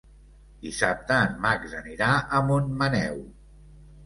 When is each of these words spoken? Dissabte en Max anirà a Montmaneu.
Dissabte 0.61 1.17
en 1.25 1.35
Max 1.43 1.75
anirà 1.83 2.09
a 2.15 2.41
Montmaneu. 2.49 3.23